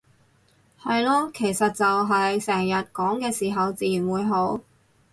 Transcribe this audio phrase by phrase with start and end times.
[0.81, 4.59] 係囉，其實就係成日講嘅時候自然會好